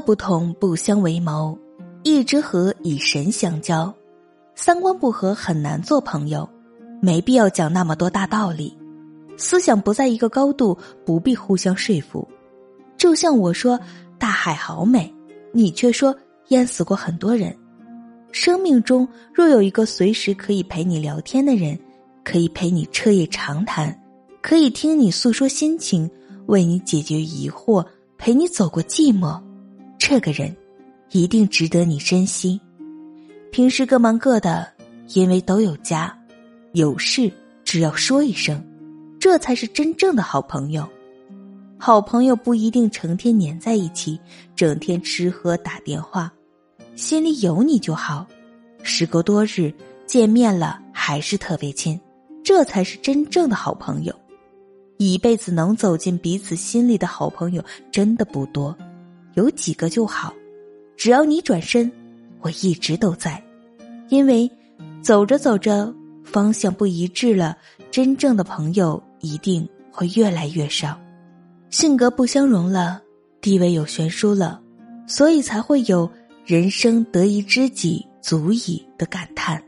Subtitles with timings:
[0.00, 1.56] 不同不相为谋，
[2.02, 3.92] 一之和以神相交。
[4.54, 6.48] 三观不合很难做朋友，
[7.00, 8.76] 没必要讲那么多大道理。
[9.36, 12.26] 思想不在一个高度，不必互相说服。
[12.96, 13.78] 就像我说
[14.18, 15.12] 大海好美，
[15.52, 16.14] 你却说
[16.48, 17.56] 淹死过很多人。
[18.32, 21.78] 生命中若有一个随时可以陪你聊天的人，
[22.22, 23.98] 可以陪你彻夜长谈，
[24.42, 26.08] 可以听你诉说心情，
[26.46, 27.84] 为你解决疑惑，
[28.18, 29.40] 陪你走过寂寞，
[30.12, 30.52] 这个人
[31.12, 32.60] 一定值得你珍惜。
[33.52, 34.66] 平时各忙各的，
[35.14, 36.12] 因为都有家，
[36.72, 38.60] 有事只要说一声。
[39.20, 40.84] 这才是真正的好朋友。
[41.78, 44.18] 好朋友不一定成天黏在一起，
[44.56, 46.32] 整天吃喝打电话，
[46.96, 48.26] 心里有你就好。
[48.82, 49.72] 时隔多日
[50.06, 51.96] 见面了，还是特别亲，
[52.42, 54.12] 这才是真正的好朋友。
[54.98, 58.76] 一辈子能走进彼此心里的好朋友真的不多，
[59.34, 60.34] 有几个就好。
[60.96, 61.90] 只要你转身，
[62.40, 63.42] 我一直都在。
[64.08, 64.50] 因为
[65.02, 67.56] 走着走着方向不一致了，
[67.90, 69.02] 真正的朋友。
[69.22, 70.98] 一定会越来越少，
[71.68, 73.02] 性格不相容了，
[73.42, 74.58] 地位有悬殊了，
[75.06, 76.10] 所以才会有
[76.46, 79.62] “人生得一知己足矣”的感叹。